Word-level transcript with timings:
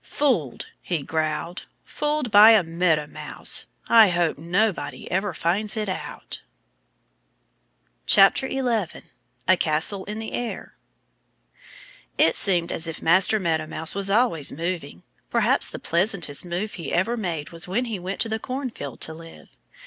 "Fooled!" 0.03 0.65
he 0.81 1.03
growled. 1.03 1.67
"Fooled 1.85 2.31
by 2.31 2.53
a 2.53 2.63
Meadow 2.63 3.05
Mouse! 3.05 3.67
I 3.87 4.09
hope 4.09 4.35
nobody 4.39 5.05
ever 5.11 5.31
finds 5.31 5.77
it 5.77 5.87
out." 5.87 6.41
11 8.11 9.03
A 9.47 9.57
Castle 9.57 10.03
in 10.05 10.17
the 10.17 10.33
Air 10.33 10.75
IT 12.17 12.35
seemed 12.35 12.71
as 12.71 12.87
if 12.87 13.03
Master 13.03 13.39
Meadow 13.39 13.67
Mouse 13.67 13.93
was 13.93 14.09
always 14.09 14.51
moving. 14.51 15.03
Perhaps 15.29 15.69
the 15.69 15.77
pleasantest 15.77 16.43
move 16.45 16.73
he 16.73 16.91
ever 16.91 17.15
made 17.15 17.51
was 17.51 17.67
when 17.67 17.85
he 17.85 17.99
went 17.99 18.19
to 18.21 18.27
the 18.29 18.39
cornfield 18.39 19.01
to 19.01 19.13
live. 19.13 19.49